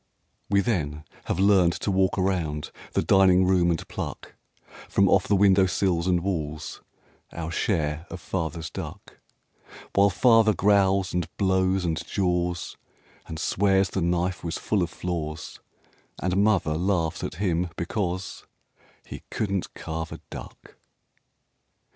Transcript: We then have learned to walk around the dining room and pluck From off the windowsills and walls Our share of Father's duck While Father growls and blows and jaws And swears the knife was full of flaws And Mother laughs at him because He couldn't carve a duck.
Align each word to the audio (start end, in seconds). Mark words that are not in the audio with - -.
We 0.49 0.61
then 0.61 1.03
have 1.25 1.39
learned 1.39 1.73
to 1.73 1.91
walk 1.91 2.17
around 2.17 2.71
the 2.93 3.03
dining 3.03 3.45
room 3.45 3.69
and 3.69 3.87
pluck 3.87 4.33
From 4.89 5.07
off 5.07 5.27
the 5.27 5.35
windowsills 5.35 6.07
and 6.07 6.21
walls 6.21 6.81
Our 7.31 7.51
share 7.51 8.07
of 8.09 8.19
Father's 8.19 8.71
duck 8.71 9.19
While 9.93 10.09
Father 10.09 10.55
growls 10.55 11.13
and 11.13 11.29
blows 11.37 11.85
and 11.85 12.03
jaws 12.03 12.77
And 13.27 13.37
swears 13.39 13.91
the 13.91 14.01
knife 14.01 14.43
was 14.43 14.57
full 14.57 14.81
of 14.81 14.89
flaws 14.89 15.59
And 16.19 16.35
Mother 16.43 16.73
laughs 16.73 17.23
at 17.23 17.35
him 17.35 17.69
because 17.75 18.47
He 19.05 19.21
couldn't 19.29 19.71
carve 19.75 20.11
a 20.11 20.19
duck. 20.31 20.77